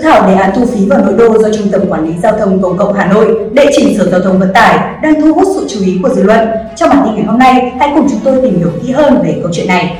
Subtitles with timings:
[0.00, 2.38] Dự thảo đề án thu phí vào nội đô do Trung tâm Quản lý Giao
[2.38, 5.44] thông Công cộng Hà Nội, đệ trình Sở Giao thông Vận tải đang thu hút
[5.54, 6.48] sự chú ý của dư luận.
[6.76, 9.38] Trong bản tin ngày hôm nay, hãy cùng chúng tôi tìm hiểu kỹ hơn về
[9.42, 9.98] câu chuyện này.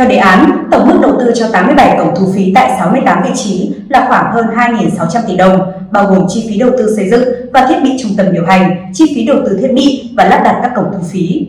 [0.00, 3.30] Theo đề án, tổng mức đầu tư cho 87 cổng thu phí tại 68 vị
[3.34, 7.28] trí là khoảng hơn 2.600 tỷ đồng, bao gồm chi phí đầu tư xây dựng
[7.52, 10.40] và thiết bị trung tâm điều hành, chi phí đầu tư thiết bị và lắp
[10.44, 11.46] đặt các cổng thu phí.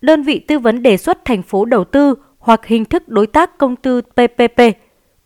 [0.00, 3.58] Đơn vị tư vấn đề xuất thành phố đầu tư hoặc hình thức đối tác
[3.58, 4.60] công tư PPP.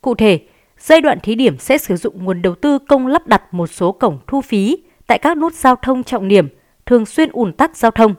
[0.01, 0.39] Cụ thể,
[0.79, 3.91] giai đoạn thí điểm sẽ sử dụng nguồn đầu tư công lắp đặt một số
[3.91, 6.47] cổng thu phí tại các nút giao thông trọng điểm,
[6.85, 8.13] thường xuyên ùn tắc giao thông.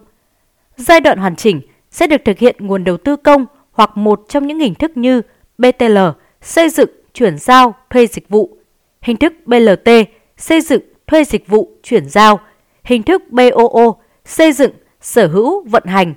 [0.76, 1.60] Giai đoạn hoàn chỉnh
[1.96, 5.22] sẽ được thực hiện nguồn đầu tư công hoặc một trong những hình thức như
[5.58, 5.98] BTL,
[6.42, 8.56] xây dựng, chuyển giao, thuê dịch vụ,
[9.02, 9.90] hình thức BLT,
[10.36, 12.40] xây dựng, thuê dịch vụ, chuyển giao,
[12.84, 16.14] hình thức BOO, xây dựng, sở hữu, vận hành.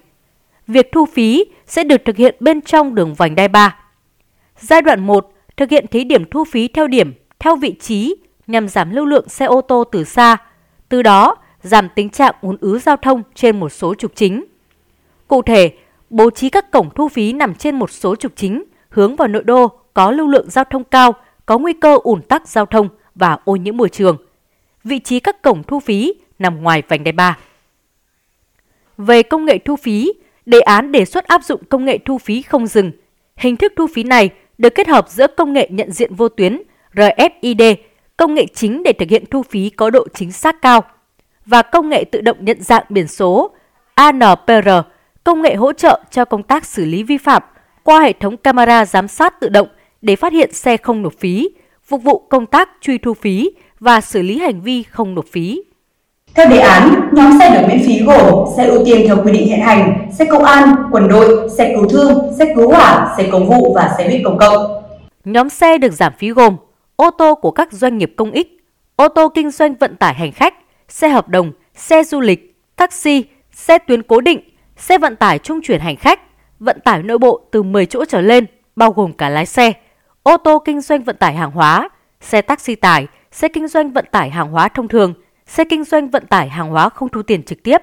[0.68, 3.76] Việc thu phí sẽ được thực hiện bên trong đường vành đai 3.
[4.60, 8.16] Giai đoạn 1 thực hiện thí điểm thu phí theo điểm, theo vị trí
[8.48, 10.38] nhằm giảm lưu lượng xe ô tô từ xa,
[10.90, 14.46] từ đó giảm tình trạng ùn ứ giao thông trên một số trục chính.
[15.30, 15.72] Cụ thể,
[16.10, 19.44] bố trí các cổng thu phí nằm trên một số trục chính hướng vào nội
[19.44, 21.14] đô có lưu lượng giao thông cao,
[21.46, 24.18] có nguy cơ ủn tắc giao thông và ô nhiễm môi trường.
[24.84, 27.38] Vị trí các cổng thu phí nằm ngoài vành đai 3.
[28.98, 30.14] Về công nghệ thu phí,
[30.46, 32.92] đề án đề xuất áp dụng công nghệ thu phí không dừng.
[33.36, 36.62] Hình thức thu phí này được kết hợp giữa công nghệ nhận diện vô tuyến
[36.94, 37.76] RFID,
[38.18, 40.82] công nghệ chính để thực hiện thu phí có độ chính xác cao,
[41.46, 43.52] và công nghệ tự động nhận dạng biển số
[43.96, 44.70] ANPR,
[45.24, 47.44] công nghệ hỗ trợ cho công tác xử lý vi phạm
[47.84, 49.68] qua hệ thống camera giám sát tự động
[50.02, 51.50] để phát hiện xe không nộp phí,
[51.84, 55.62] phục vụ công tác truy thu phí và xử lý hành vi không nộp phí.
[56.36, 59.48] Theo đề án, nhóm xe được miễn phí gồm xe ưu tiên theo quy định
[59.48, 63.50] hiện hành, xe công an, quân đội, xe cứu thương, xe cứu hỏa, xe công
[63.50, 64.84] vụ và xe buýt công cộng.
[65.26, 66.56] Nhóm xe được giảm phí gồm
[66.96, 68.64] ô tô của các doanh nghiệp công ích,
[68.96, 70.54] ô tô kinh doanh vận tải hành khách,
[70.88, 74.40] xe hợp đồng, xe du lịch, taxi, xe tuyến cố định,
[74.80, 76.20] xe vận tải trung chuyển hành khách,
[76.60, 78.46] vận tải nội bộ từ 10 chỗ trở lên,
[78.76, 79.74] bao gồm cả lái xe,
[80.24, 81.90] ô tô kinh doanh vận tải hàng hóa,
[82.22, 85.14] xe taxi tải, xe kinh doanh vận tải hàng hóa thông thường,
[85.48, 87.78] xe kinh doanh vận tải hàng hóa không thu tiền trực tiếp,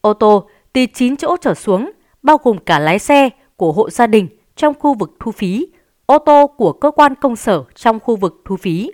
[0.00, 1.90] ô tô từ 9 chỗ trở xuống,
[2.22, 5.66] bao gồm cả lái xe của hộ gia đình trong khu vực thu phí,
[6.06, 8.90] ô tô của cơ quan công sở trong khu vực thu phí.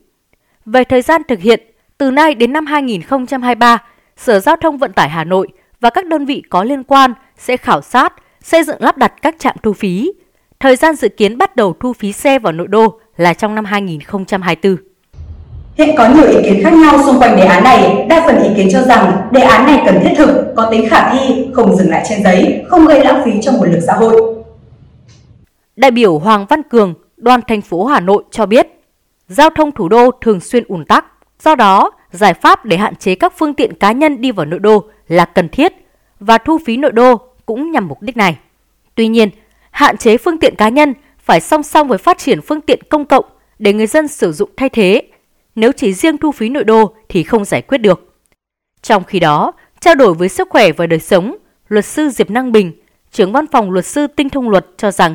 [0.64, 1.60] Về thời gian thực hiện,
[1.98, 3.78] từ nay đến năm 2023,
[4.16, 5.48] Sở Giao thông Vận tải Hà Nội
[5.80, 9.34] và các đơn vị có liên quan sẽ khảo sát, xây dựng lắp đặt các
[9.38, 10.12] trạm thu phí.
[10.60, 13.64] Thời gian dự kiến bắt đầu thu phí xe vào nội đô là trong năm
[13.64, 14.76] 2024.
[15.74, 18.06] Hiện có nhiều ý kiến khác nhau xung quanh đề án này.
[18.08, 21.12] Đa phần ý kiến cho rằng đề án này cần thiết thực, có tính khả
[21.12, 24.34] thi, không dừng lại trên giấy, không gây lãng phí cho nguồn lực xã hội.
[25.76, 28.66] Đại biểu Hoàng Văn Cường, đoàn thành phố Hà Nội cho biết,
[29.28, 31.04] giao thông thủ đô thường xuyên ùn tắc.
[31.40, 34.60] Do đó, giải pháp để hạn chế các phương tiện cá nhân đi vào nội
[34.60, 35.72] đô là cần thiết
[36.20, 38.38] và thu phí nội đô cũng nhằm mục đích này.
[38.94, 39.30] Tuy nhiên,
[39.70, 43.04] hạn chế phương tiện cá nhân phải song song với phát triển phương tiện công
[43.04, 43.24] cộng
[43.58, 45.02] để người dân sử dụng thay thế.
[45.54, 48.14] Nếu chỉ riêng thu phí nội đô thì không giải quyết được.
[48.82, 51.36] Trong khi đó, trao đổi với sức khỏe và đời sống,
[51.68, 52.72] luật sư Diệp Năng Bình,
[53.10, 55.14] trưởng văn phòng luật sư Tinh thông luật cho rằng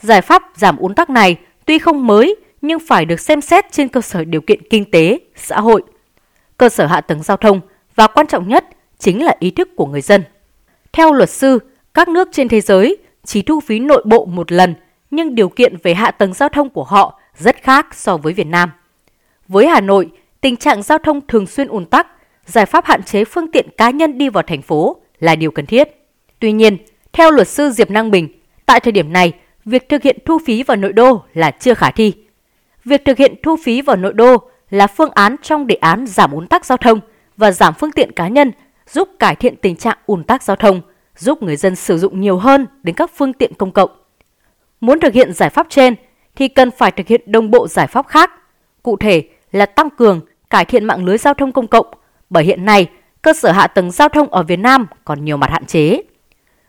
[0.00, 1.36] giải pháp giảm ùn tắc này
[1.66, 5.18] tuy không mới nhưng phải được xem xét trên cơ sở điều kiện kinh tế,
[5.36, 5.82] xã hội,
[6.58, 7.60] cơ sở hạ tầng giao thông
[7.94, 8.64] và quan trọng nhất
[8.98, 10.24] chính là ý thức của người dân.
[10.92, 11.58] Theo luật sư,
[11.94, 14.74] các nước trên thế giới chỉ thu phí nội bộ một lần,
[15.10, 18.46] nhưng điều kiện về hạ tầng giao thông của họ rất khác so với Việt
[18.46, 18.70] Nam.
[19.48, 20.10] Với Hà Nội,
[20.40, 22.06] tình trạng giao thông thường xuyên ùn tắc,
[22.46, 25.66] giải pháp hạn chế phương tiện cá nhân đi vào thành phố là điều cần
[25.66, 25.88] thiết.
[26.38, 26.76] Tuy nhiên,
[27.12, 28.28] theo luật sư Diệp Năng Bình,
[28.66, 29.32] tại thời điểm này,
[29.64, 32.12] việc thực hiện thu phí vào nội đô là chưa khả thi.
[32.84, 34.36] Việc thực hiện thu phí vào nội đô
[34.70, 37.00] là phương án trong đề án giảm ùn tắc giao thông
[37.36, 38.52] và giảm phương tiện cá nhân
[38.90, 40.80] giúp cải thiện tình trạng ùn tắc giao thông,
[41.16, 43.90] giúp người dân sử dụng nhiều hơn đến các phương tiện công cộng.
[44.80, 45.94] Muốn thực hiện giải pháp trên
[46.36, 48.30] thì cần phải thực hiện đồng bộ giải pháp khác,
[48.82, 50.20] cụ thể là tăng cường,
[50.50, 51.86] cải thiện mạng lưới giao thông công cộng,
[52.30, 52.90] bởi hiện nay
[53.22, 56.02] cơ sở hạ tầng giao thông ở Việt Nam còn nhiều mặt hạn chế.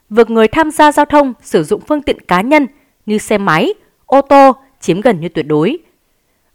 [0.10, 2.68] Việc người tham gia giao thông sử dụng phương tiện cá nhân
[3.06, 3.74] như xe máy,
[4.06, 5.78] ô tô chiếm gần như tuyệt đối.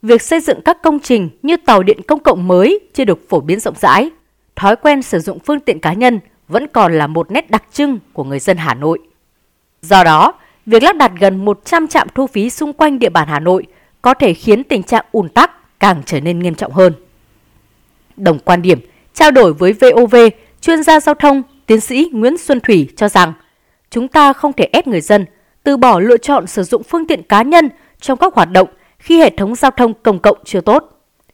[0.05, 3.41] Việc xây dựng các công trình như tàu điện công cộng mới chưa được phổ
[3.41, 4.11] biến rộng rãi
[4.57, 7.99] thói quen sử dụng phương tiện cá nhân vẫn còn là một nét đặc trưng
[8.13, 8.99] của người dân Hà Nội.
[9.83, 10.33] Do đó,
[10.67, 13.67] việc lắp đặt gần 100 trạm thu phí xung quanh địa bàn Hà Nội
[14.03, 16.93] có thể khiến tình trạng ùn tắc càng trở nên nghiêm trọng hơn.
[18.17, 18.81] Đồng quan điểm,
[19.15, 20.17] trao đổi với VOV,
[20.61, 23.33] chuyên gia giao thông tiến sĩ Nguyễn Xuân Thủy cho rằng
[23.91, 25.27] chúng ta không thể ép người dân
[25.63, 27.69] từ bỏ lựa chọn sử dụng phương tiện cá nhân
[28.01, 28.69] trong các hoạt động
[29.05, 30.85] khi hệ thống giao thông công cộng chưa tốt.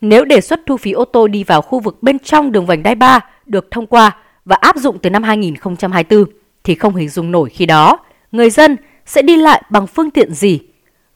[0.00, 2.82] Nếu đề xuất thu phí ô tô đi vào khu vực bên trong đường vành
[2.82, 6.24] đai 3 được thông qua và áp dụng từ năm 2024
[6.64, 7.98] thì không hình dung nổi khi đó
[8.32, 8.76] người dân
[9.06, 10.60] sẽ đi lại bằng phương tiện gì.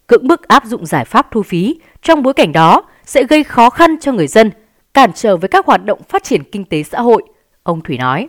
[0.06, 3.71] Cưỡng bức áp dụng giải pháp thu phí trong bối cảnh đó sẽ gây khó
[3.71, 4.51] khăn cho người dân,
[4.95, 7.23] cản trở với các hoạt động phát triển kinh tế xã hội,
[7.62, 8.29] ông Thủy nói.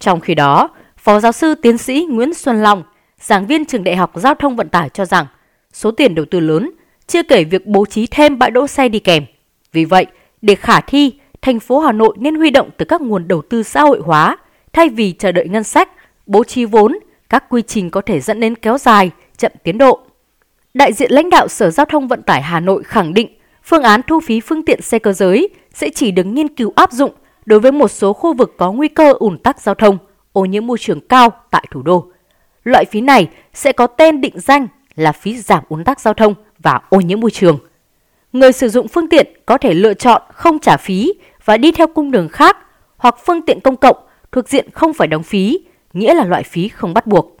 [0.00, 2.82] Trong khi đó, Phó giáo sư tiến sĩ Nguyễn Xuân Long,
[3.20, 5.26] giảng viên trường Đại học Giao thông Vận tải cho rằng
[5.72, 6.70] số tiền đầu tư lớn,
[7.06, 9.24] chưa kể việc bố trí thêm bãi đỗ xe đi kèm.
[9.72, 10.06] Vì vậy,
[10.42, 11.12] để khả thi,
[11.42, 14.36] thành phố Hà Nội nên huy động từ các nguồn đầu tư xã hội hóa,
[14.72, 15.88] thay vì chờ đợi ngân sách,
[16.26, 16.98] bố trí vốn,
[17.28, 20.00] các quy trình có thể dẫn đến kéo dài, chậm tiến độ.
[20.74, 23.28] Đại diện lãnh đạo Sở Giao thông Vận tải Hà Nội khẳng định
[23.62, 26.92] phương án thu phí phương tiện xe cơ giới sẽ chỉ được nghiên cứu áp
[26.92, 27.12] dụng
[27.46, 29.98] đối với một số khu vực có nguy cơ ủn tắc giao thông,
[30.32, 32.06] ô nhiễm môi trường cao tại thủ đô.
[32.64, 36.34] Loại phí này sẽ có tên định danh là phí giảm ùn tắc giao thông
[36.58, 37.58] và ô nhiễm môi trường.
[38.32, 41.12] Người sử dụng phương tiện có thể lựa chọn không trả phí
[41.44, 42.56] và đi theo cung đường khác
[42.96, 43.96] hoặc phương tiện công cộng
[44.32, 45.58] thuộc diện không phải đóng phí,
[45.92, 47.36] nghĩa là loại phí không bắt buộc.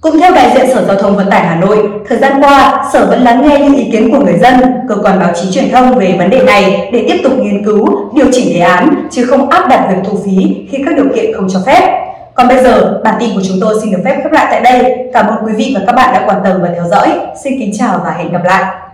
[0.00, 3.06] Cũng theo đại diện Sở Giao thông Vận tải Hà Nội, thời gian qua, Sở
[3.06, 4.54] vẫn lắng nghe những ý kiến của người dân,
[4.88, 8.10] cơ quan báo chí truyền thông về vấn đề này để tiếp tục nghiên cứu,
[8.14, 11.32] điều chỉnh đề án, chứ không áp đặt việc thu phí khi các điều kiện
[11.34, 12.07] không cho phép.
[12.38, 15.08] Còn bây giờ, bản tin của chúng tôi xin được phép khép lại tại đây.
[15.12, 17.20] Cảm ơn quý vị và các bạn đã quan tâm và theo dõi.
[17.44, 18.87] Xin kính chào và hẹn gặp lại.